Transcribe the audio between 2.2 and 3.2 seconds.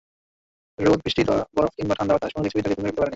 কোনো কিছুই তাকে দমিয়ে রাখতে পারেনি।